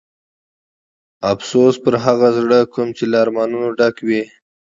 [1.31, 4.09] افسوس د هغه زړه کوم چې له ارمانونو ډک و.